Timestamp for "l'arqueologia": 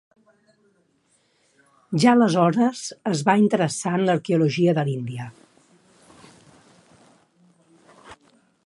4.09-4.75